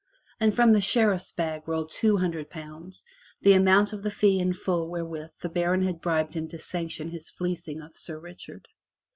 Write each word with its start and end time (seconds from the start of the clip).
And 0.39 0.55
from 0.55 0.73
the 0.73 0.81
Sheriff's 0.81 1.31
bag 1.31 1.67
rolled 1.67 1.91
two 1.91 2.17
hundred 2.17 2.49
pounds, 2.49 3.05
the 3.43 3.53
amount 3.53 3.93
of 3.93 4.01
the 4.01 4.09
fee 4.09 4.39
in 4.39 4.51
full 4.51 4.89
wherewith 4.89 5.29
the 5.43 5.47
baron 5.49 5.83
had 5.83 6.01
bribed 6.01 6.33
him 6.33 6.47
to 6.47 6.57
sanction 6.57 7.11
his 7.11 7.29
fleecing 7.29 7.83
of 7.83 7.95
Sir 7.95 8.17
Richard. 8.19 8.67